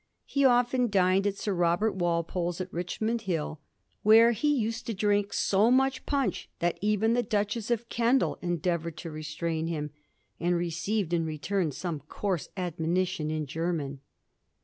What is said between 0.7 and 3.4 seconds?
dined at Sir Robert Walpole's, at Richmond